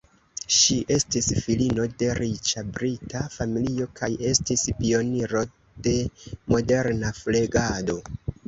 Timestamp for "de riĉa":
2.03-2.63